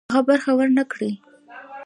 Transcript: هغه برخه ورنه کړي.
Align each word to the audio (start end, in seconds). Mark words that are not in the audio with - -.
هغه 0.13 0.21
برخه 0.27 0.51
ورنه 0.57 0.83
کړي. 0.91 1.11